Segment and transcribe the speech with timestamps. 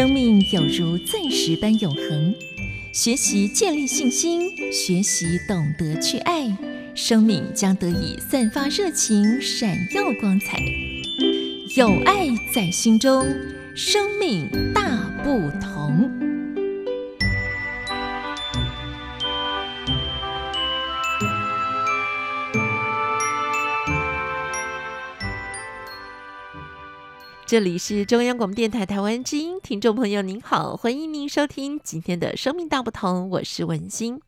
[0.00, 2.34] 生命有如钻石般永恒。
[2.90, 6.56] 学习建立信心，学习懂得去爱，
[6.94, 10.58] 生命将得以散发热情，闪耀光彩。
[11.76, 13.26] 有爱在心中，
[13.74, 16.10] 生命大不同。
[27.50, 34.20] 这里是中央广播电台台湾之音，听众朋友您好，欢迎您收听今天的生命大不同，我是文心。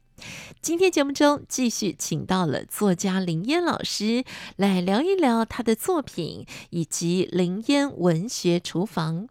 [0.61, 4.25] 今天节目中继续请到了作家林烟老师
[4.57, 9.29] 来聊一聊他的作品以及林烟文学厨房。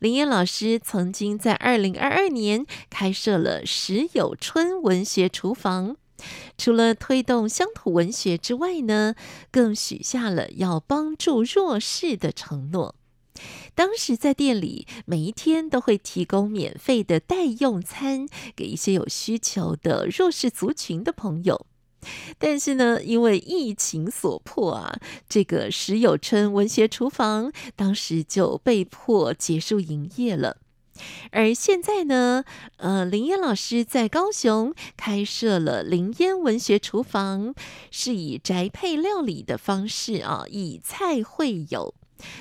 [0.00, 5.94] 林烟老师曾经在二零二二年开设了石有春文学厨房。
[6.60, 9.14] 除了推动乡土文学之外呢，
[9.50, 12.94] 更许下了要帮助弱势的承诺。
[13.74, 21.64] 当时在店里，每一天都会提供免费的代用餐给一些有需求的弱势族群的朋友。
[22.38, 30.58] 但是呢，因为疫情所迫啊，这个石有春文学厨房当时就被迫结束营业了。
[31.32, 32.44] 而现在呢，
[32.76, 37.54] 呃，林烟老师在高雄开设了林烟文学厨房，
[37.90, 41.94] 是以宅配料理的方式啊，以菜会友。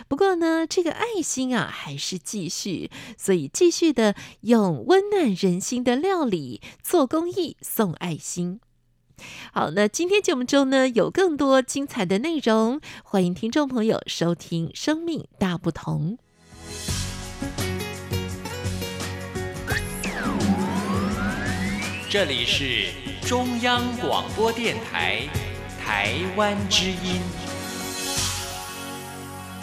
[0.09, 8.59] 不过呢，这个爱心啊还是继续，所以继续的用温暖人心的料理做公益，送爱心。
[9.53, 16.17] 好，那今天节目中呢有更多精彩的内容，欢迎听众朋友收听《生命大不同》。
[22.11, 22.87] 这里是
[23.21, 25.27] 中央广播电台
[25.79, 27.21] 台湾之音。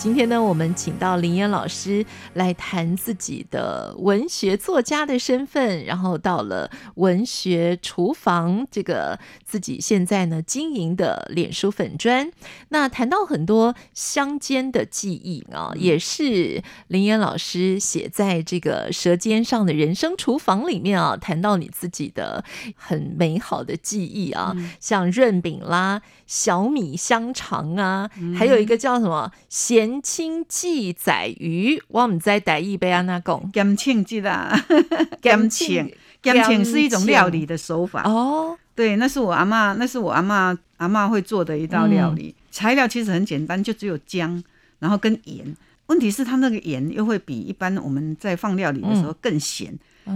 [0.06, 12.30] 今天呢，我们请到林岩老师来谈自己的文学作家的身份，然后到了文学厨房这个自己现在呢经营的脸书粉砖。
[12.68, 22.44] 那谈到很多乡间的记忆啊，也是林岩老师写在这个舌尖上的人生厨房里面啊，谈到你自己的
[22.76, 28.08] 很美好的记忆啊，像润饼啦、小米香肠啊，
[28.38, 29.95] 还有一个叫什么咸。
[30.02, 34.58] 清记载鱼，我唔知台语被安那讲，咸清记啦，
[35.22, 35.92] 咸清，
[36.22, 38.02] 咸清是一种料理的手法。
[38.02, 38.56] 哦。
[38.74, 42.34] 对，那是我阿妈，那是我阿妈阿妈会做的一道料理。
[42.50, 44.42] 材料其实很简单，就只有姜，
[44.80, 45.56] 然后跟盐。
[45.86, 49.72] 问题是它那个盐又会比一般我们在放料理的时候更咸，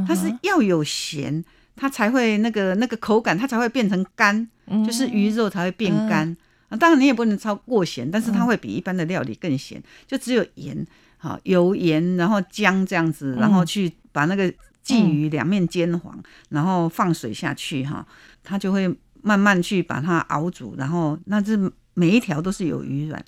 [0.07, 1.43] 它是要有咸，
[1.75, 4.47] 它才会那个那个口感，它才会变成干，
[4.85, 6.37] 就是鱼肉才会变干。
[6.71, 10.87] 啊，当然你也不能超过咸，但是它会比一般的料理更咸，就只有盐，
[11.19, 14.51] 好油盐，然后姜这样子，然后去把那个
[14.83, 18.07] 鲫鱼两面煎黄，然后放水下去哈，
[18.43, 18.89] 它就会
[19.21, 23.23] 慢慢去把它熬煮，然后那是每一条都是有鱼软。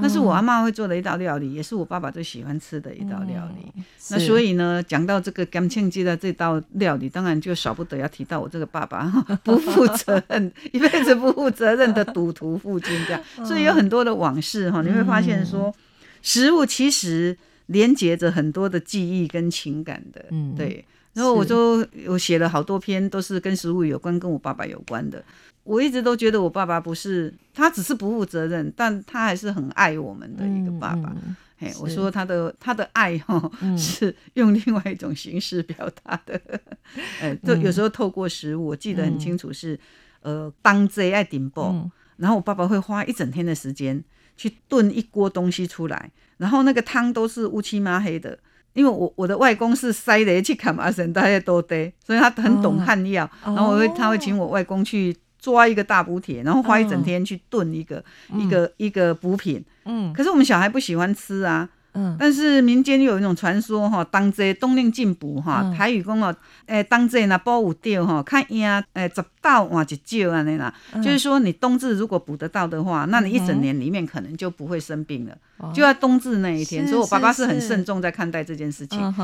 [0.00, 3.82] 那是我阿妈会做的一道料理，也是我爸爸最喜欢吃的一道料理。
[4.10, 9.06] 那所以呢，讲到这个甘庆记的这道料理，当然就少不得要提到我这个爸爸
[9.42, 13.20] 不负责任， 一辈子不负责任的赌徒父亲这样。
[13.44, 15.74] 所以有很多的往事哈，你会发现说，
[16.22, 17.36] 食物其实
[17.66, 20.24] 连接着很多的记忆跟情感的。
[20.30, 20.84] 嗯，对。
[21.14, 25.20] 然后我就我写了好多篇，都是跟食物有关，跟我爸爸有关的。
[25.68, 31.14] 我一直都觉得我爸爸不是，他只是不负责任，但他还是很爱我们的一个爸爸。
[31.58, 36.40] 嘿，我说他的他的爱哈是用另外一种形式表达的，
[37.20, 39.78] 哎，就有时候透过食物，我记得很清楚是，
[40.22, 41.74] 呃，当贼爱顶爆，
[42.16, 44.02] 然后我爸爸会花一整天的时间
[44.38, 48.38] 去炖一锅东西出来，然后那个汤都是乌漆抹黑的，
[48.72, 55.14] 因为我我的外公是塞雷去砍麻绳，大家都得，所以他很懂汉药，然后我会他会请我外公去。
[55.38, 58.04] 抓一个大补铁，然后花一整天去炖一个
[58.34, 59.64] 一个一个补品。
[59.84, 61.68] 嗯，可是我们小孩不喜欢吃啊。
[61.94, 66.34] 嗯，但是民间有一种传说哈，当这冬令进补哈，台语讲哦，
[66.66, 76.86] 诶，当这那补有掉哈，看呀，诶，十到换一少安尼啦，就是说你冬至如果补得到的话，那你一整年里面可能就不会生病了，就在冬至那一天。
[76.86, 79.14] 所以我爸爸是很慎重在看待这件事情。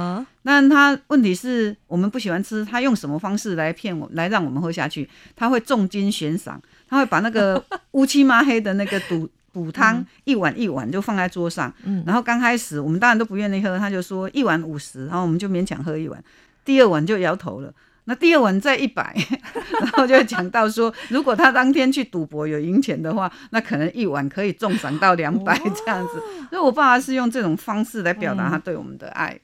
[0.43, 5.09] 那他问题是我们不喜欢吃，他用什么方式来骗我，来让我们喝下去？
[5.37, 7.63] 他会重金悬赏，他会把那个
[7.93, 9.29] 乌漆抹黑的那个毒。
[9.55, 11.73] 补汤一碗一碗就放在桌上，
[12.05, 16.21] 然后刚开始我们当然都不愿意喝，他就说一碗五十，然后我们就勉强喝一碗，
[16.65, 17.73] 第二碗就摇头了，
[18.07, 19.17] 那第二碗再一百，
[19.81, 26.15] 然后就讲到说，如果他当天去赌博有赢钱的话，那可能一碗可以重赏到两百这样子，
[26.51, 29.39] 所以我爸爸是用这种方式来表达他对我们的爱。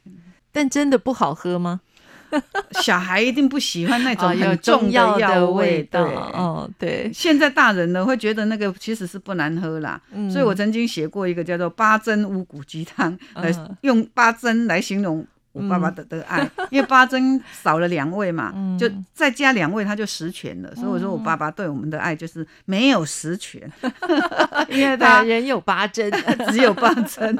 [0.53, 1.81] 但真的不好喝吗？
[2.83, 6.05] 小孩一定不喜欢那种很重的药味道。
[6.05, 7.11] 哦，对。
[7.13, 10.01] 现在大人呢会觉得那个其实是不难喝啦。
[10.31, 20.73] 所以我曾经写过一个叫做八珍五谷鸡汤，来用八珍来形容我爸爸的的爱， 因为八珍少了两位嘛，就再加两位他就十全了。
[20.77, 23.61] 所以我说我爸爸对我们的爱就是没有十全，
[24.69, 26.11] 因为他人有八珍，
[26.53, 27.37] 只有八珍。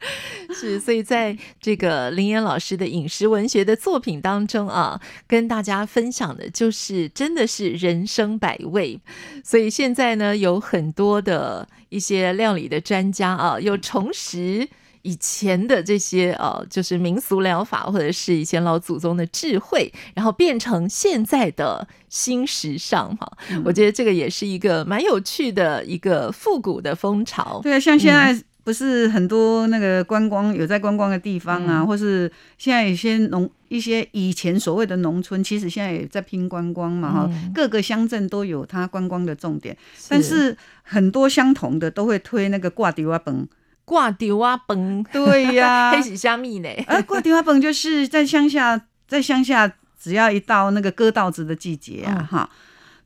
[0.54, 8.98] 是，所以在这个林岩老师的饮食文学的作品当中啊，跟大家分享的就是真的是人生百味。
[9.44, 14.68] 所以现在呢，有很多的一些料理的专家啊，又重拾
[15.02, 23.30] 以前的这些呃，就是民俗疗法或者是以前老祖宗的智慧，然后变成现在的新时尚哈。
[23.64, 27.60] 我觉得这个也是一个蛮有趣的一个复古的风潮。
[27.62, 28.42] 对，像现在。
[28.62, 37.30] 不是很多那个观光有在观光的地方啊，或是现在有些农一些以前所谓的农村，其实现在也在拼观光嘛哈。
[37.54, 39.76] 各个乡镇都有它观光的重点，
[40.08, 43.46] 但是很多相同的都会推那个挂丢啊崩，
[43.84, 46.68] 挂丢啊崩，对呀， 黑喜虾米呢？
[46.86, 52.50] 呃，挂丢啊崩就是在乡下，在乡下只要一到那个割稻子的季节啊哈，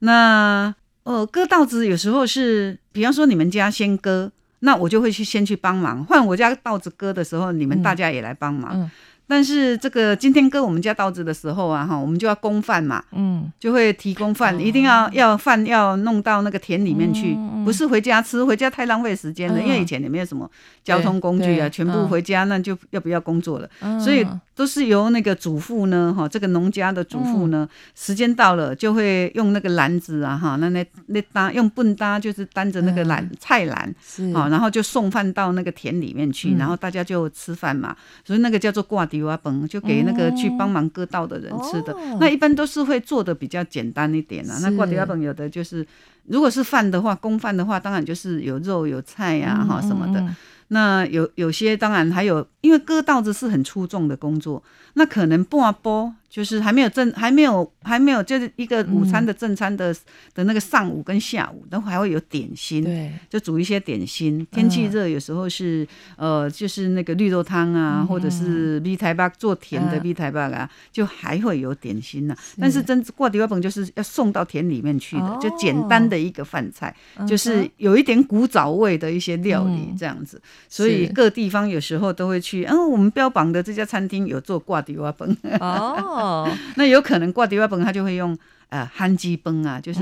[0.01, 0.75] 那
[1.05, 4.33] 呃割稻子有时候是，比方说你们家先割。
[4.65, 8.91] 那我就会去先去帮忙，换我家稻子割的时候，你们大家也来帮忙。
[9.27, 17.35] 但是这个今天割我们家稻子的时候啊，哈，我们就要供饭嘛，嗯，就会提供饭，一定要要饭要弄到那个田里面去，
[17.65, 20.51] 不是回家吃，回家太浪费时间了，因为以前也没有什么
[20.83, 23.69] 交通工具啊，全部回家那就要不要工作了，
[23.99, 33.95] 所以都是由那个主妇呢，哈，这个农家的主妇呢，时间到了就会用那个篮子啊，哈，那那那搭用笨搭就是担着那个篮菜篮，
[34.35, 39.09] 啊，然后就送饭到那个田里面去，然后大家就吃饭嘛，所以那个叫做挂。
[39.15, 44.59] 油啊崩就给那个去帮忙割稻的人吃的，那一般都是会做的比较简单一点啊。
[44.61, 45.87] 那挂油啊崩有的就是，
[46.27, 50.27] 如果是饭的话，公饭的话，当然就是有肉有菜呀哈什么的。
[50.69, 54.63] 那有有些当然还有，因为割稻子是很粗重的工作，
[54.95, 56.15] 那可能半波。
[56.35, 59.95] 就是还没有正，还没有，还没有，就是一个午餐的正餐的
[60.35, 64.45] 的那个上午跟下午，都还会有点心，对，就煮一些点心。
[64.51, 72.35] 天气热，有时候是呃，就是那个绿豆汤啊，或者是米台巴做甜的米台巴啊，就还会有点心呢。
[72.59, 76.93] 但是真挂地瓜本就是要送到田里面去的，就简单的一个饭菜，
[77.29, 80.43] 就是有一点古早味的一些料理这样子。
[80.69, 85.29] 所以各地方有时候都会去，嗯，我们标榜的这家餐厅有做挂地瓜本
[85.59, 85.97] 哦。
[85.99, 88.39] 哦， 那有可能挂迪瓦本，他就会用。
[88.75, 90.01] 呃，番鸡崩啊，就是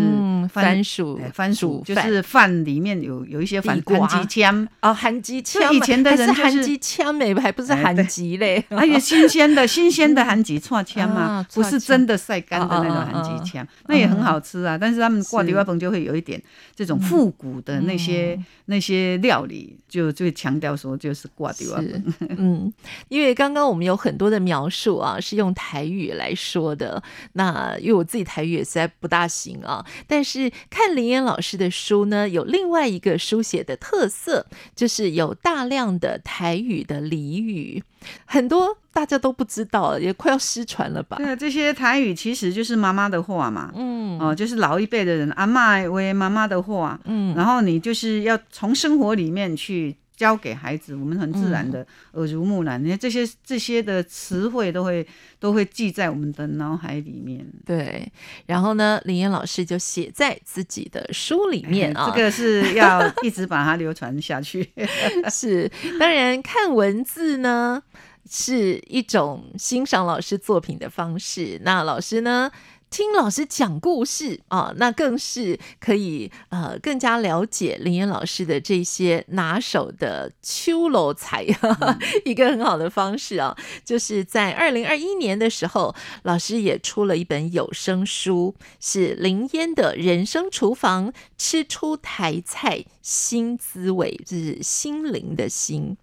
[0.51, 14.79] 番薯，番薯就是饭里面有有一些番番鸡枪哦，番鸡枪，以前的人就是番鸡枪没，还不是番鸡嘞，还有新鲜的 新鲜的番鸡串枪嘛，不是真的晒干的那种番鸡枪，那也很好吃啊。
[14.79, 16.43] 但是他们挂第二本就会有一点
[16.75, 22.15] 这种复古的那些那些料理，就就强调说就是挂第二本。
[22.39, 22.73] 嗯，
[23.11, 27.03] 因为刚刚我们有很多的描述啊，是用台语来说的。
[27.35, 28.62] 那因为我自己台语。
[28.63, 29.85] 也实在不大行啊！
[30.07, 37.83] 但是看林岩老师的书呢，有另外一个书写的特色，就是有大量的台语的俚语，
[38.25, 41.17] 很多大家都不知道，也快要失传了吧？
[41.17, 49.97] 对，这些台语其实就是妈妈的话嘛，嗯，哦，就是老一辈的人阿妈为妈妈的话，嗯，然后你就是要从生活里面去。
[50.15, 55.07] 教给孩子，我们很自然的耳濡目染，你看这些这些的词汇都会
[55.41, 57.45] 都会记在我们的脑海里面。
[57.65, 58.11] 对，
[58.47, 64.71] 然后呢，林岩老师就写在自己的书里面啊，这个是要一直把它流传下去。
[65.31, 67.83] 是，当然看文字呢
[68.31, 71.61] 是一种欣赏老师作品的方式。
[71.65, 72.51] 那老师呢？
[72.93, 81.43] 听老师讲故事啊，那更是可以呃更加了解林岩老师的这些拿手的秋楼菜，
[82.27, 85.95] 一个很好的方式啊，就是在二零二一年的时候，
[86.25, 95.97] 老师也出了一本有声书，是林烟的人生厨房，吃出台菜新滋味，就是心灵的心。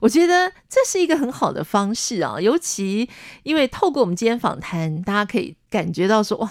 [0.00, 3.10] 我觉得这是一个很好的方式啊，尤其
[3.42, 5.56] 因为透过我们今天访谈，大家可以。
[5.70, 6.50] 感觉到说哇，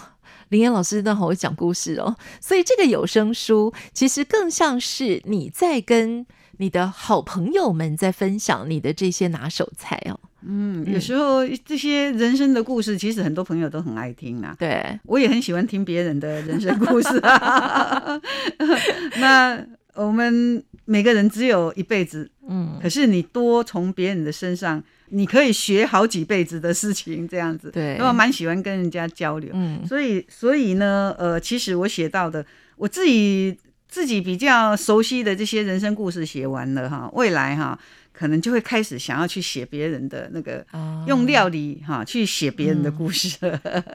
[0.50, 6.26] 林岩老师真的好会讲故事哦，所以这个有声书其实更像是你在跟
[6.58, 10.20] 你的好朋友们在分享你的这些拿手菜哦。
[10.48, 14.56] 嗯，有时候这些人生的故事，其实很多朋友都很爱听啊。
[14.60, 17.20] 对，我也很喜欢听别人的人生故事。
[19.18, 27.70] 那我们每个人只有一辈子，嗯，可是你多从别人的身上，你可以学好几辈子的事情，这样子。
[27.72, 32.46] 对，我蛮喜欢跟人家交流，嗯，所以所以呢，呃，其实我写到的，
[32.76, 33.58] 我自己
[33.88, 37.78] 自己比较熟悉的这些人生故事写完了哈，未来哈。
[38.18, 40.66] 可能就会开始想要去写别人的那个，
[41.06, 43.38] 用料理哈去写别人的故事。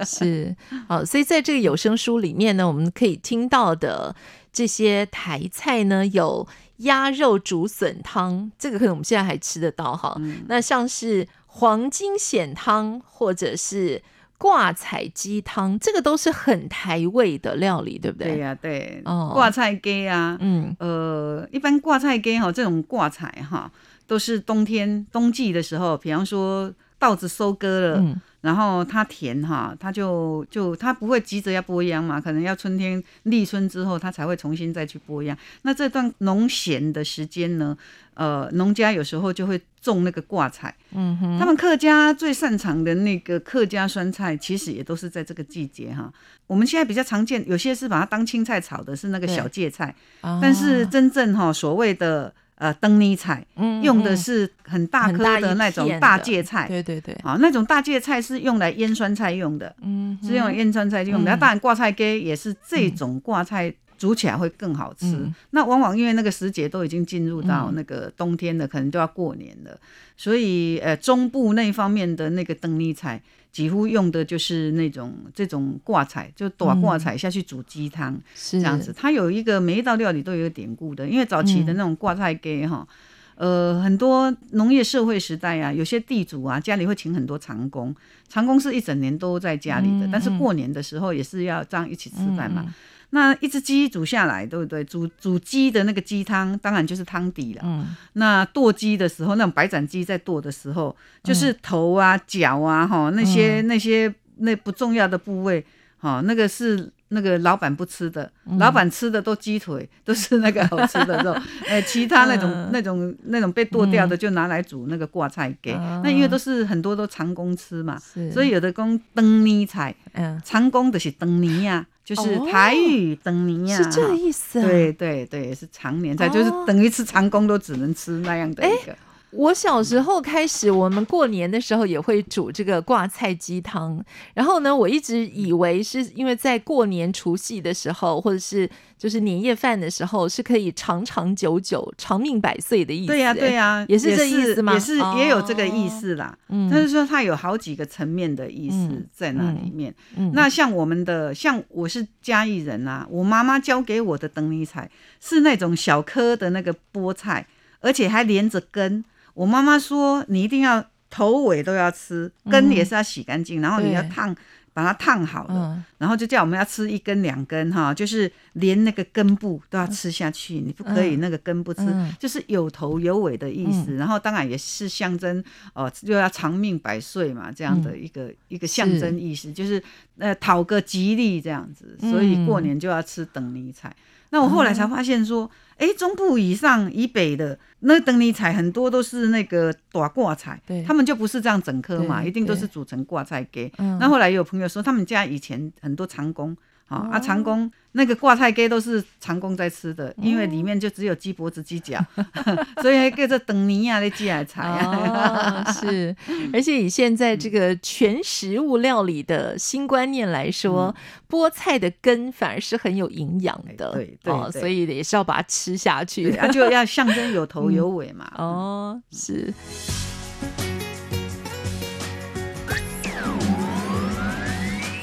[0.04, 0.54] 是，
[0.86, 4.14] 好，所以在这个有声书里面呢，我们可以听到的
[4.52, 6.46] 这些台菜呢，有
[6.78, 10.20] 鸭肉竹笋汤，这个可能我们现在还吃得到哈。
[10.48, 14.02] 那像是黄金蚬汤，或者是
[14.38, 18.32] 挂彩鸡汤，这个都是很台味的料理，对不对？
[18.32, 23.70] 对呀，对，哦，挂菜鸡啊，嗯，呃，一般挂菜鸡哈，这种挂菜哈。
[24.06, 35.36] 都是冬天冬季的时候，比方说稻子收割了，然后它甜哈，它就就它不会急着要播秧嘛，可能要春天立春之后，它才会重新再去播秧。
[35.62, 37.76] 那这段农闲的时间呢，
[38.14, 40.74] 呃，农家有时候就会种那个挂菜。
[40.92, 46.12] 嗯哼，他们客家最擅长的那个客家酸菜，其实也都是在这个季节哈。
[46.46, 49.94] 我们现在比较常见，有些是把它当青菜炒的，是那个小芥菜，
[50.40, 52.32] 但是真正哈所谓的。
[52.60, 53.42] 呃，灯泥菜
[53.82, 61.30] 用的是很大颗的那种大芥菜，对对对，啊，那种大芥菜是用来腌酸菜用的，嗯，是用腌酸菜用的。
[61.30, 65.16] 那当然挂菜根也是这种挂菜煮起来会更好吃。
[65.52, 69.80] 那往往因为那个时节都已经进入到那个冬天了，可能都要过年了，
[70.18, 73.22] 所以呃，中部那方面的那个灯泥菜。
[73.52, 78.94] 几乎用的就是那种这种挂彩，就短挂彩下去煮鸡汤，是这样子。
[78.96, 82.86] 它有一个每一道料理都有典故的，因为早期的那种挂菜给哈，
[83.34, 87.94] 呃，很多农业社会时代啊，有些地主啊家里会请很多长工，
[88.28, 92.72] 长工是一整年都在家里的，但是过年的时候也是要这样一起吃饭嘛。
[93.12, 94.84] 那一只鸡煮下来，对不对？
[94.84, 97.62] 煮煮鸡的那个鸡汤，当然就是汤底了。
[97.64, 97.94] 嗯。
[98.12, 105.64] 那剁鸡的时候，那种白斩鸡在剁的时候，就是头啊、脚啊，哈，那些那些那不重要的部位，
[105.98, 111.36] 哈，那个是那个老板不吃的，老板吃的都鸡腿，都是那个好吃的肉。
[111.66, 115.72] 哎，其他那种那种那种被剁掉的，就拿来煮那个挂菜给。
[116.04, 117.98] 那因为都是很多都长工吃嘛，
[118.32, 121.84] 所以有的工灯泥菜，嗯，长工的是灯泥呀。
[122.14, 124.60] 就是台语等您呀，是这个意思。
[124.60, 128.96] 对对对，是常年菜，就是等于吃长工都只能吃那样的一个。
[129.32, 134.02] 我小时候开始，我们过年的时候也会煮这个挂菜鸡汤。
[134.34, 138.68] 然后呢，我一直以为是因为在过年除夕的时候，或者是
[138.98, 143.06] 就是年夜饭的时候，是可以长长久久、长命百岁的意思。
[143.06, 144.74] 对呀，对呀，也是这意思吗？
[144.74, 146.36] 也是也有这个意思啦。
[146.48, 149.94] 嗯，但是说它有好几个层面的意思在那里面。
[150.16, 157.46] 嗯，那像我们的，像我是嘉义人啊，我妈妈教给我的灯泥菜是那种小颗的那个菠菜，
[157.80, 159.04] 而且还连着根。
[159.34, 164.34] 我妈妈说，你一定要头尾都要吃，根也是要洗干净，然后你要烫，
[164.72, 171.82] 把它烫好了，然后就叫我们要吃一根两根哈，就是连那个根部都要吃下去，你不可以那个根不吃，
[172.18, 173.96] 就是有头有尾的意思。
[173.96, 175.42] 然后当然也是象征
[175.74, 179.82] 哦，又要长命百岁嘛，这样的一个一个象征意思，就是
[180.18, 183.94] 呃讨个吉利这样子，所以过年就要吃等尼菜。
[184.30, 185.50] 那我后来才发现说。
[185.80, 193.72] 哎，中部以上以北的那等你采很多都是那个短挂菜，对，他们就不是这样整颗嘛，一定都是煮成挂菜给。
[193.98, 196.54] 那后来有朋友说，他们家以前很多长工，
[196.86, 197.72] 啊啊长工。
[197.92, 201.98] 那个挂菜鸡都是长工在吃的，因为里面就只有鸡脖子、鸡脚，
[202.80, 205.64] 所以还叫做等尼亚的鸡来菜啊。
[205.72, 206.14] 是，
[206.54, 210.94] 而且以现在这个全食物料理的新观念来说，
[211.28, 218.30] 菠菜的根反而是很有营养的，对对，所以也是要把它吃下去，它 就要象征有头有尾嘛。
[218.36, 219.52] 哦，是。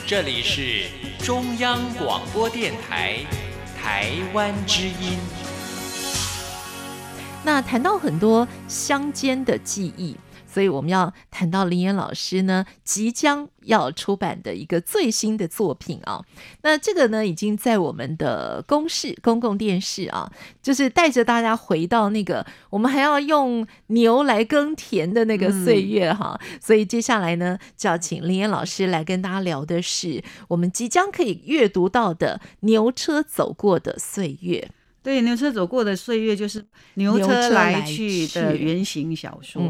[0.06, 1.07] 这里是。
[1.28, 3.18] 中央广播电台
[3.78, 5.20] 台湾之音。
[7.44, 10.16] 那谈到很多乡间的记忆。
[10.58, 16.26] 所以我们要谈到林岩老师呢，即将要出版的一个最新的作品啊。
[16.64, 20.32] 那这个呢，已经在我们的公视公共电视啊，
[20.64, 26.40] 就是带着大家回到那个我们还要用牛来耕田的那个岁月哈。
[26.60, 34.68] 所以接下来呢，就要请林岩老师来跟大家聊的是我们即将可以阅读到的牛车走过的岁月。
[35.04, 39.62] 对，牛车走过的岁月就是牛车来去的原型小说。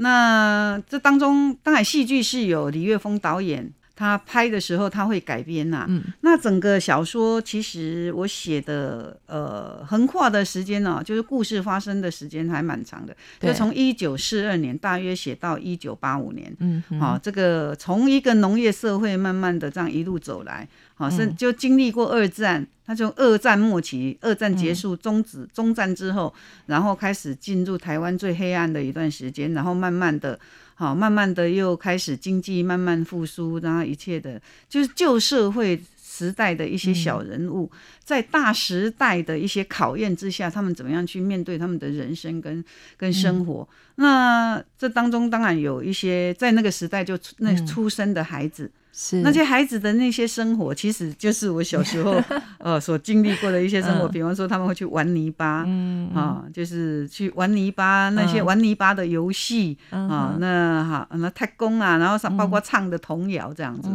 [0.00, 5.84] 那这当中，当然戏剧是有李岳峰导演他拍的时候他会改编呐。
[5.88, 16.56] 嗯，那整个小说其实我写的呃横跨的时间呢，就是故事发生的时间还蛮长的，就从一九四二年大约写到一九八五年。
[16.60, 26.32] 嗯，好，这个从一个农业社会慢慢的这样一路走来，好是就经历过二战，他从二战末期，二战结束终止中战之后，
[26.66, 30.38] 然后开始进入台湾最黑暗的一段时间，然后慢慢的。
[30.78, 37.68] 好，慢慢的又开始经济慢慢复苏，然后一切的，就是旧社会时代的一些小人物，
[38.04, 42.64] 在大时代的一些考验之下，他们怎么样去面对他们的人生跟
[42.96, 43.68] 跟生活？
[43.96, 48.70] 那这当中当然有一些在那个时代就那出生的孩子。
[48.92, 49.20] 是。
[49.22, 52.22] 那些孩子的那些生活，其实就是我小时候
[52.58, 54.08] 呃所经历过的一些生活。
[54.08, 55.66] 比方说，他们会去玩泥巴，
[56.14, 63.88] 啊，就是去玩泥巴那些玩泥巴的游戏啊，那哈那太公啊，然后包括唱的童谣这样子。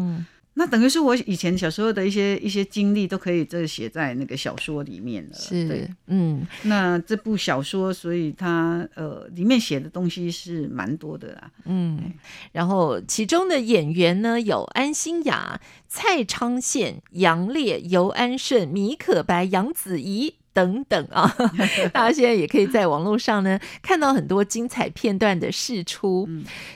[0.56, 5.36] 那等于是我以前小时候的一些一些经历，都可以这写在那个小说里面了。
[5.36, 11.52] 是，嗯，那这部小说，所以它呃里面写的东西是蛮多的啦。
[11.66, 12.14] 嗯，
[12.52, 20.36] 然后其中的演员呢有安心雅、蔡昌宪、杨烈、尤安顺、米可白、杨子怡。
[20.54, 21.36] 等等啊，
[21.92, 26.30] 大家现在也可以在网络上呢看到很多精彩片段的释出。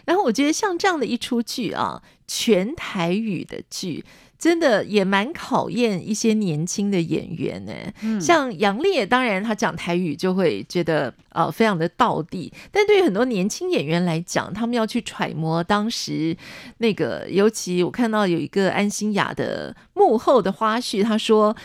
[0.04, 4.04] 然后我觉得像这样的一出剧啊，全台语的剧，
[4.38, 8.20] 真的也蛮考验一些年轻的演员呢。
[8.20, 16.36] 像杨烈，当然他讲台语就会觉得呃非常的道地，但对于很多年轻演员来讲，他们要去揣摩当时
[16.80, 21.56] 那个，尤其我看到有一个安心雅的幕后的花絮，他说。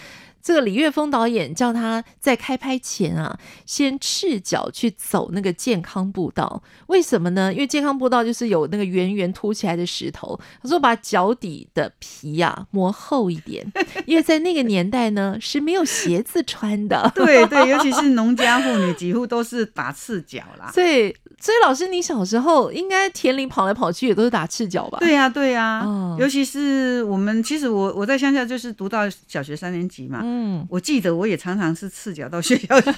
[0.42, 6.62] 这个李岳峰导演叫他在开拍前啊，先赤脚去走那个健康步道。
[6.88, 7.52] 为什么呢？
[7.52, 10.38] 因为健康步道就是有那个圆圆凸起来的石头。
[10.62, 13.64] 他说把脚底的皮呀磨厚一点，
[14.06, 17.10] 因为在那个年代呢是没有鞋子穿的。
[17.14, 20.70] 对对， 尤其是农家妇女几乎都是打赤脚啦。
[20.72, 24.98] 所以，所以老师，你小时候应该田里跑来跑去也都是打赤脚吧？
[25.00, 25.84] 对呀，对呀。
[26.16, 30.20] 尤其是我们，其实我我在乡下就是读到小学三年级嘛。
[30.22, 32.92] 嗯，我记得我也常常是赤脚到学校去，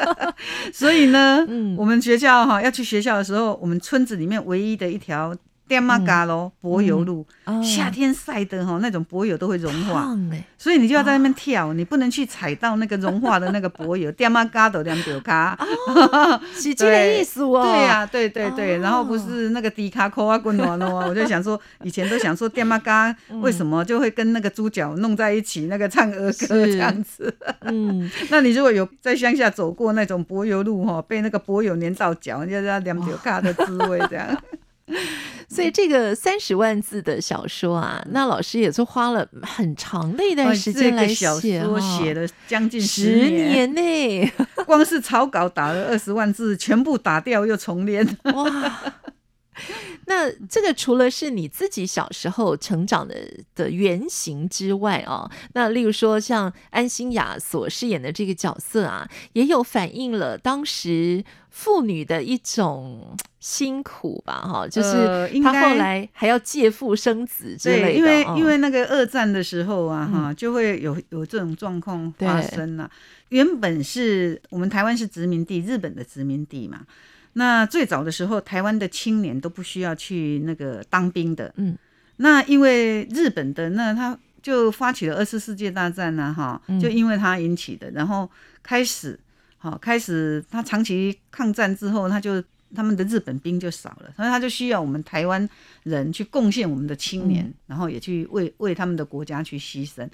[0.74, 1.42] 所以呢，
[1.78, 5.34] 我们学校哈要去学校的时候，我们村子里面唯一的一条。
[5.70, 7.24] 电马嘎咯，柏油路，
[7.62, 10.04] 夏天晒的哈，那种柏油都会融化，
[10.58, 14.10] 所以你就要在那边跳，你不能去踩到那个融化的那个柏油。
[14.18, 15.56] 电马嘎都两丢卡，
[16.52, 17.62] 是这个意思哦。
[17.62, 27.32] 对呀，对对对，然后不是那个迪卡扣啊滚暖哦，我就想说，以前都想说电马嘎 为什么就会跟那个猪脚弄在一起，那个唱儿歌这样子。
[27.60, 34.36] 嗯，那你如果有在乡下走过那种柏油路哈，被那个柏油粘到脚，你就知道两丢卡的滋味这样。
[35.48, 44.32] 所以这个三十万字的小说啊，那老师也是花了很长的一段时间来写，写了将近十年呢。
[44.64, 48.06] 光是草稿打了二十万字，全部打掉又重练。
[48.24, 48.80] 哇！
[50.10, 53.14] 那这个除了是你自己小时候成长的
[53.54, 64.40] 的原型之外啊，那例如说像安心雅所饰演的这个角色啊，也有反映了当时妇女的一种辛苦吧？
[64.42, 67.92] 哈，就是她后来还要借腹生子之类的。
[67.92, 72.90] 因为因为那个二战的时候啊，哈，就会有有这种状况发生了。
[73.28, 76.80] 原本是我们台湾是殖民地，日本的殖民地嘛。
[77.34, 81.52] 那最早的时候，台湾的青年都不需要去那个当兵的。
[81.56, 81.78] 嗯，
[82.16, 88.28] 那因为日本的那他就发起了二次世界大战呢，哈，就因为他引起的，然后
[88.64, 89.16] 开始，
[89.58, 92.42] 好开始他长期抗战之后，他就
[92.74, 95.48] 他们的日本兵就少了，所以他就需要我们台湾
[95.84, 100.04] 人去贡献我们的青年，然后也去为为他们的国家去牺牲。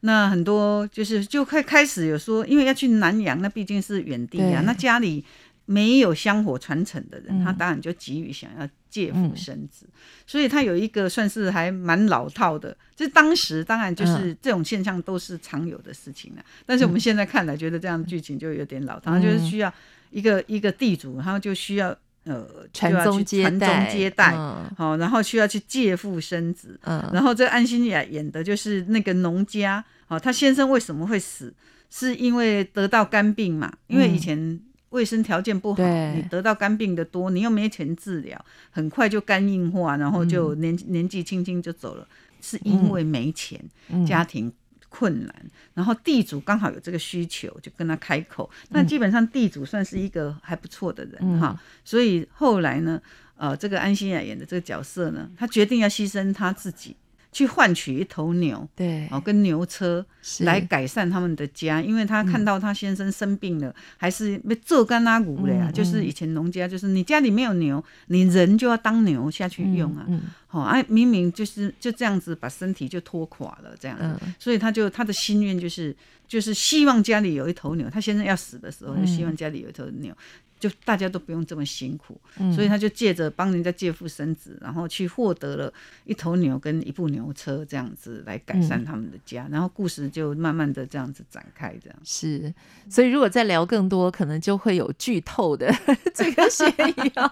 [0.00, 5.24] 那很多就是就快开始有说，因为要去南洋，那毕竟是远地啊，那家里。
[5.66, 9.86] 没有香火传承的人，他当然就急于想要借腹生子，
[10.26, 16.44] 所以他有一个算是还蛮老套的，就当时当然就是这种现象都是常有的事情了。
[16.66, 19.72] 但是我们现在看来，觉得这样的剧情就有点老套，就是需要
[20.10, 24.36] 一个一个地主，然后就需要呃传宗接代，接代，
[24.76, 31.54] 好，然后需要去借腹生子，然后这安心雅演的就是那个农家，好，他先生为什么会死？
[31.88, 33.72] 是因为得到肝病嘛？
[33.86, 34.60] 因为以前。
[34.94, 35.82] 卫生条件不好，
[36.14, 42.06] 你得到肝病的多，你又没钱治疗，很快就肝硬化，然后就年年纪轻轻就走了，
[42.40, 43.60] 是因为没钱，
[44.06, 44.52] 家庭
[44.88, 45.34] 困难，
[45.74, 48.48] 然后地主刚好有这个需求，就跟他开口。
[48.68, 53.02] 那基本上地主算是一个还不错的人哈，所以后来呢，
[53.36, 56.94] 呃，这个安心雅演的这个角色呢，他决定要牺牲他自己，
[57.34, 60.06] 去换取一头牛，对，哦，跟牛车
[60.42, 65.68] 来改善他们的家，因为他看到他先生生病了，还是被做干拉骨了呀。
[65.68, 70.06] 就是以前农家，就是你家里没有牛，你人就要当牛下去用啊。
[70.50, 75.94] 哦，哎，明明就是就这样子把身体就拖垮了，这样子，所以他就他的心愿就是
[76.28, 80.16] 就是希望家里有一头牛，他先生要死的时候就希望家里有一头牛。
[80.58, 82.18] 就大家都不用这么辛苦，
[82.54, 85.72] 所以他就借着帮人家借腹生子，然后去获得了
[86.04, 92.52] 一头牛跟一部牛车，这样子来改善他们的家，然后故事就慢慢的这样子展开，这样是。
[92.88, 95.70] 所以如果再聊更多，可能就会有剧透的
[96.14, 96.66] 这个嫌
[97.04, 97.30] 疑 啊。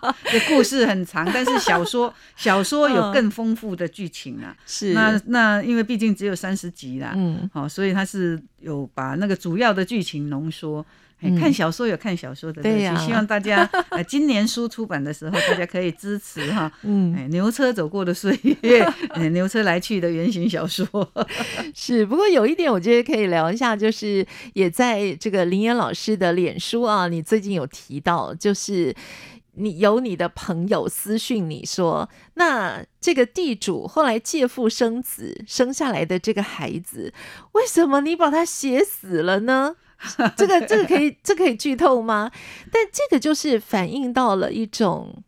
[0.48, 4.54] 故事很长，但是小说 小说有更丰富的剧情啊。
[4.66, 4.92] 是。
[4.92, 10.84] 那那因为毕竟只有三十集啦，嗯，好，所以他是有把那个主要的剧情浓缩。
[11.38, 16.70] 看小说有看小说的乐趣，希望大家呃今年书出版的时候，大家可以支持哈。
[16.82, 18.86] 嗯，牛车走过的岁月，
[19.32, 20.86] 牛车来去的原型小说
[21.74, 22.04] 是。
[22.06, 28.94] 不过有一点，我觉得可以聊一下，就是也在这个林岩老师的脸书啊，你最近有提到，就是
[29.54, 37.12] 你有你的朋友私讯你说，那这个地主后来借腹生子生下来的这个孩子，
[37.52, 39.76] 为什么你把他写死了呢？
[40.36, 42.30] 这个这个可以这可以剧透吗？
[42.72, 45.22] 但这个就是反映到了一种。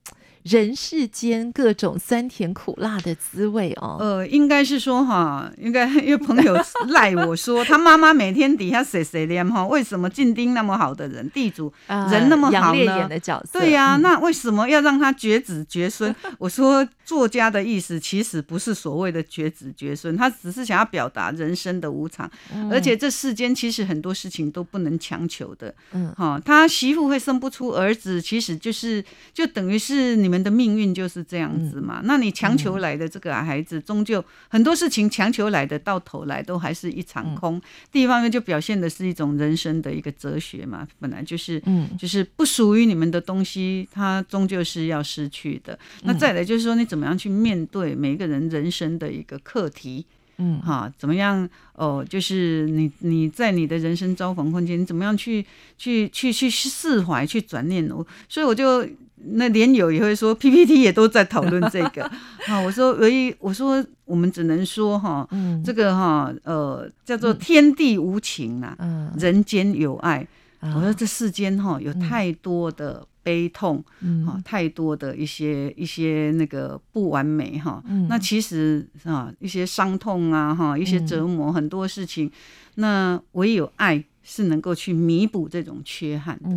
[0.44, 3.96] 人世间各种酸甜苦辣的滋味哦。
[3.98, 6.54] 呃，应该是说哈，应该 因为朋友
[6.88, 13.08] 赖我说，他妈妈每天底下谁谁念哈，为什么进丁那么好的人，地主人那么好呢？
[13.52, 16.14] 对呀，那为什么要让他绝子绝孙？
[16.38, 22.30] 我说作家的意思其实不是所谓的绝子绝孙，他只是想要表达人生的无常，
[22.70, 25.74] 而且这世间其实很多事情都不能强求的。
[25.92, 29.02] 嗯，哈，他媳妇会生不出儿子，其实就是
[29.32, 30.33] 就等于是你们。
[30.34, 32.02] 人的命运就是这样子嘛？
[32.04, 37.60] 那你强求来的这个孩子，终究很多事情强求来的，到头来都还是一场空。
[37.90, 45.78] 第一方面就表现的是一种人生的一个哲学嘛，本来就是，嗯，就是不属于你们的东西，它终究是要失去的。
[46.02, 50.04] 那再来就是说，你怎么样去面对每一个人人生的一个课题？
[50.38, 51.48] 嗯，哈，怎么样？
[51.74, 55.46] 哦，就是你你在你的人生遭逢困境，你怎么样去
[55.78, 57.88] 去去去释怀、去转念？
[57.88, 58.84] 我所以我就。
[59.32, 62.04] 那连友也会说，PPT 也都在讨论这个。
[62.46, 65.28] 啊，我说唯一，我说我们只能说哈，
[65.64, 68.76] 这个哈，呃，叫做天地无情啊，
[69.18, 70.26] 人间有爱。
[70.60, 73.84] 我说这世间哈有太多的悲痛，
[74.26, 77.82] 啊，太多的一些一些那个不完美哈。
[78.08, 82.30] 那其实啊，一些伤痛啊，哈，一些折磨，很多事情，
[82.76, 86.50] 那唯有爱是能够去弥补这种缺憾的。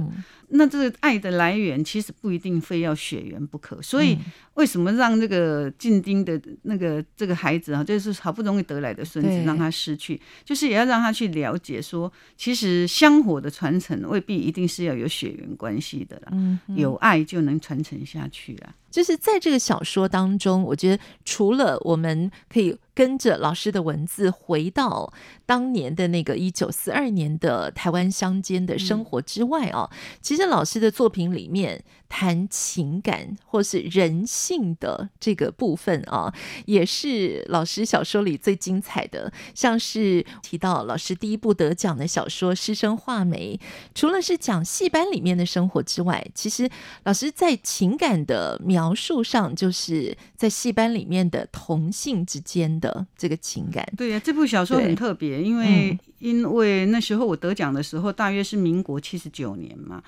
[0.49, 4.17] 那这个爱的来源其实不一定非要血缘不可，所以
[4.53, 18.73] 为什么让这个进丁的那个这个孩子啊，就是好不容易得来的孙子，让他失去，就是也要让他去了解说，其实香火的传承未必一定是要有血缘关系的啦，有爱就能传承下去了。
[18.89, 25.12] 就是在这个小说当中，我觉得除了我们可以跟着老师的文字回到
[25.45, 29.89] 当年的那个一九四二年的台湾乡间的生活之外啊，
[30.21, 31.84] 其实老师的作品里面。
[32.10, 36.34] 谈情感或是人性的这个部分啊，
[36.65, 39.32] 也是老师小说里最精彩的。
[39.54, 43.60] 像是提到老师第一部得奖的小说《师生画眉》，
[43.93, 46.70] 除了是讲戏班里面的生活之外，其实
[47.04, 53.86] 老师在情感的描述上，就是在戏班里面的同性之间的这个情感。
[53.98, 60.02] 对呀，这部小说很特别，因为因为那时候我得奖的时候，大约是民国七十九年嘛。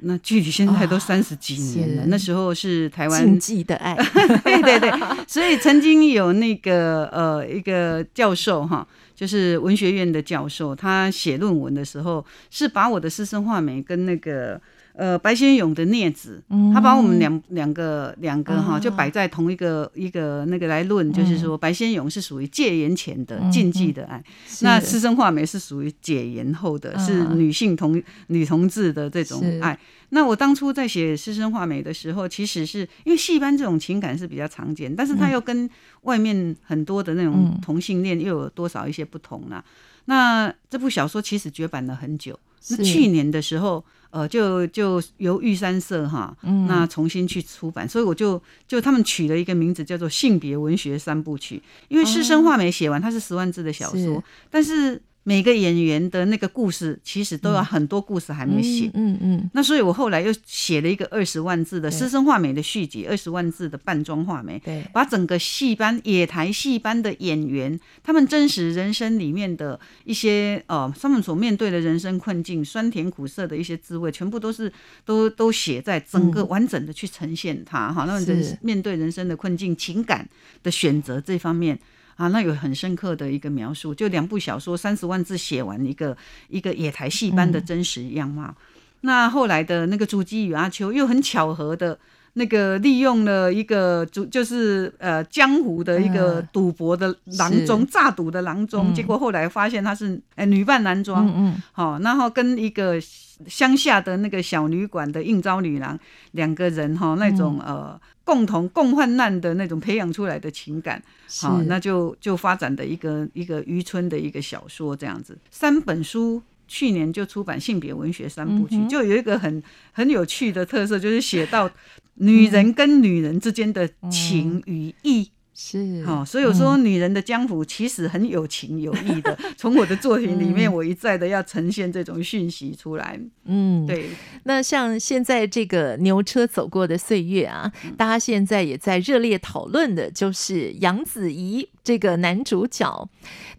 [0.00, 3.94] 那距离现在都三十几年了，那时候是台湾禁忌的爱，
[4.44, 4.90] 对对对，
[5.26, 14.60] 所以曾经有那个呃一个教授哈，就是文学院的教授，他写论文的时候是把我的师生画眉跟那个。
[14.96, 16.40] 呃，白先勇的镊子，
[16.72, 24.22] 他把我们两两个两个哈，就摆在同一个一个那个来论，就是说白先勇是属于戒严前的禁忌的爱，
[24.62, 29.76] 那师生画眉是属于解严后的，是女性同女同志的这种爱。
[30.10, 35.68] 那我当初在写师生画眉的时候，其实是因为戏班这种情感是比较常见，但是它又跟
[36.02, 39.64] 外面很多的那种同性恋又有多少一些不同呢？
[40.04, 42.82] 那这部小说其实绝版了很久，是。
[42.82, 43.84] 去年的时候。
[44.14, 46.32] 呃，就就由玉山社哈，
[46.68, 54.22] 那重新去出版，所以我就就他们取了一个名字叫做性别文学三部曲，因为师生画没写完，它是十万字的小说，
[54.52, 58.90] 但是每个演员的那个故事，其实都有很多故事还没写。
[58.92, 59.50] 嗯嗯。
[59.54, 64.58] 那所以我后来又写了一个二十万字的师生画眉的续集，二十万字的扮装画眉。
[64.62, 64.84] 对。
[64.92, 74.70] 把整个戏班野台戏班的演员，他们真实人生里面的一些呃，他们所面对的人生困境、酸甜苦涩的一些滋味，全部都是
[75.06, 78.04] 都都写在整个完整的去呈现它哈。
[78.04, 80.28] 那人面对人生的困境、情感
[80.62, 81.78] 的选择这方面。
[82.16, 86.16] 啊，那有很深刻的一个描述，就两部小说三十万字写完一个
[86.48, 88.54] 一个野台戏班的真实样貌。
[89.00, 91.98] 那后来的那个朱姬与阿秋又很巧合的，
[92.34, 103.00] 那个利用了一个主，就是呃江湖的一个赌博的郎中，诈赌的郎中，结果后来发现他是呃女扮男装，嗯，好，然后跟一个
[103.48, 105.98] 乡下的那个小旅馆的应招女郎
[106.32, 108.00] 两个人哈，那种呃。
[108.26, 111.02] 共同共患难的那种培养出来的情感，
[111.42, 115.36] 好，那就就发展的一个一个渔村的一个小说这样子。
[115.50, 121.70] 三本书去年就出版性别文学三部曲，就有一个很很有趣的特色，就是写到
[122.14, 125.30] 女人跟女人之间的情与义。
[125.56, 129.38] 是，好，所以我说女人的江湖其实很有情有义的。
[129.56, 133.16] 从我的作品里面，我一再的要呈现这种讯息出来。
[133.44, 134.06] 嗯，对。
[134.42, 143.08] 那像现在这个牛车走过的岁月啊，大家现在也在热烈讨论的，就是杨子怡这个男主角，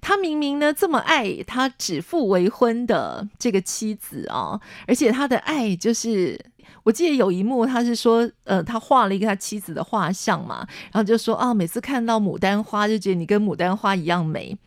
[0.02, 6.38] 他明明呢这么爱他指腹为婚的这个妻子啊，而且他的爱就是。
[6.84, 14.58] 我记得有一幕，他是说，呃，他画了一个他妻子的画像嘛，然后就说啊，每次看到牡丹花，就觉得你跟牡丹花一样美。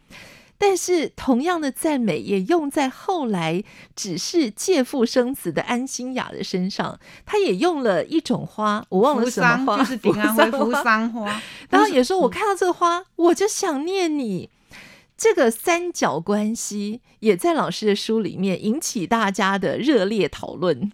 [0.60, 3.62] 但是同样的赞美也用在后来
[3.94, 11.40] 只是借腹生子的安心雅的身上，他也用了一种花，我忘了什么花，就是丁安徽扶桑花。
[11.70, 14.50] 然后也说，我看到这个花，我就想念你。
[15.16, 20.92] 这个三角关系也在老师的书里面引起大家的热烈讨论。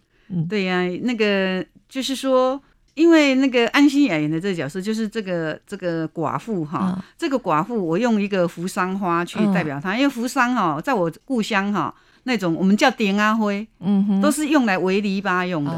[0.48, 2.60] 对呀，那个就是说，
[2.94, 11.94] 因为那个安心雅演的这个角色就是这个这个寡妇哈，这个寡妇我用一个扶桑花去代表她，因为扶桑哈，在我故乡哈，
[12.24, 15.72] 那种我们叫点阿灰，嗯哼，都是用来围篱笆用的。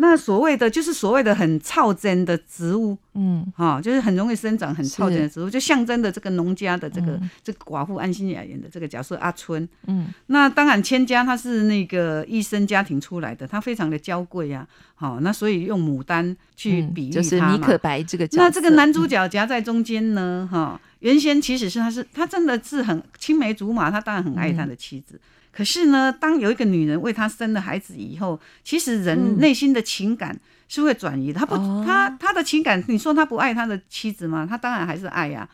[0.00, 25.20] 那所谓的就是所谓的很操真的植物，嗯，哈，就是很容易生长、很操真的植物，就象征的这个农家的这个这个寡妇安心雅演的这个角色阿春，嗯，那当然千家他是那个医生家庭出来的，他非常的娇贵呀，好，那所以用牡丹去比喻就是米可白这个角色，那这个男主角夹在中间呢，哈，原先其实是他是他真的是很青梅竹马，他当然很爱他的妻子。
[25.58, 31.40] 可是呢，当有一个女人为他生了孩子以后，其实人内心的情感是会转移的。
[31.40, 34.46] 他不，他他的情感，你说他不爱他的妻子吗？
[34.48, 35.48] 他当然还是爱呀。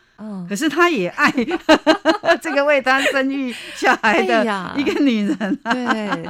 [0.47, 1.29] 可是他也爱
[2.41, 6.29] 这个为他生育小孩的一个女人，对，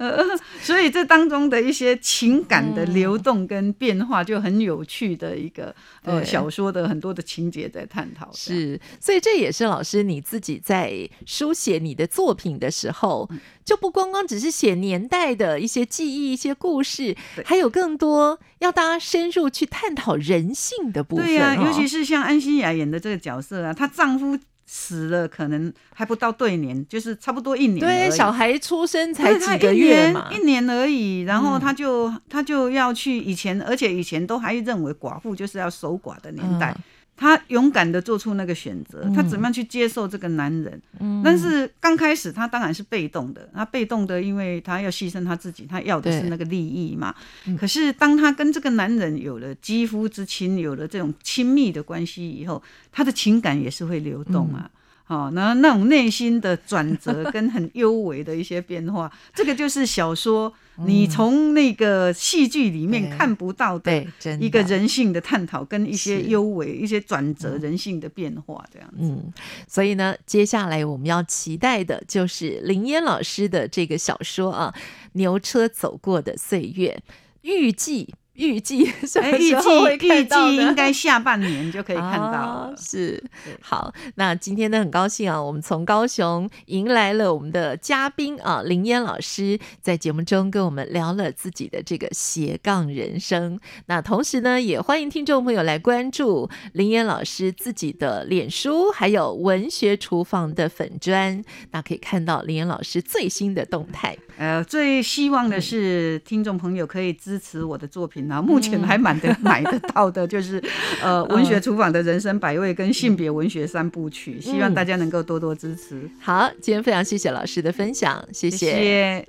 [0.62, 8.30] 所以这当中的一些情感的流动跟变化就很有趣的一个呃小说的很多的情节在探讨。
[8.32, 13.28] 是，所以这也是老师你自己在书写你的作品的时候，
[13.62, 18.25] 就不光光只是写年代的一些记忆、一些故事，还有更多
[18.60, 21.26] 要大家深入去探讨人性的部分。
[21.26, 23.16] 对呀，尤其是像安心雅演的这个。
[23.26, 27.80] 角色啊，她丈夫死了，可能还不到对年，就是差不多一年。
[27.80, 31.22] 对，小孩出生才几个月嘛，一年而已。
[31.22, 36.76] 然后她就她就要去以前，而且以前都还认为寡妇就是要守寡的年代。
[37.16, 40.80] 她勇敢的做出那个选择，她怎么样去接受这个男人？
[41.00, 47.14] 嗯，但是刚开始她当然是被动的，她被动的，因为她要牺牲她自己，她要的是那个利益嘛。
[47.58, 54.70] 可是当她跟这个男人有了肌肤之亲，有了这种亲密的关系以后，她的情感也是会流动啊。
[55.04, 60.52] 好，那那种内心的转折跟很幽微的一些变化，这个就是小说。
[60.84, 64.04] 你从那个戏剧里面看不到的
[64.40, 68.96] 一个人性的探讨，跟一些幽微、一些转折、人性的变化这样子。
[69.00, 69.32] 嗯，
[69.66, 74.74] 所以呢，接下来我们要期待的就是林烟老师的这个小说啊，
[75.12, 77.02] 《牛车走过的岁月》，
[77.42, 78.14] 预计。
[78.36, 82.74] 预计什么时候会预计应该下半年就可以看到了。
[82.76, 83.22] 是，
[83.60, 93.58] 好，那今天呢很高兴啊，我们从高雄迎来了我们的嘉宾啊，林嫣老师在节目中跟我们聊了自己的这个斜杠人生。
[93.86, 104.16] 那同时呢，也欢迎听众朋友来关注林嫣老师自己的脸书，还有文学厨房的粉砖，那可以看到林烟老师最新的动态。
[104.36, 108.25] 呃，最希望的是听众朋友可以支持我的作品。
[108.26, 110.62] 前啊，目前还蛮得 买得到的，就是
[111.02, 116.08] 呃文学厨房的人生百味跟性别文学三部曲，希望大家能够多多支持。
[116.20, 119.26] 好，今天非常谢谢老师的分享，谢谢。